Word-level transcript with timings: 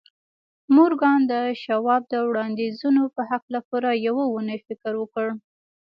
مورګان 0.75 1.19
د 1.31 1.33
شواب 1.63 2.01
د 2.09 2.13
وړانديزونو 2.29 3.03
په 3.15 3.21
هکله 3.31 3.59
پوره 3.67 3.91
يوه 4.07 4.23
اونۍ 4.31 4.59
فکر 4.67 4.93
وکړ. 4.97 5.27